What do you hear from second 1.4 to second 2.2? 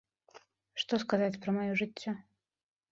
пра маё жыццё?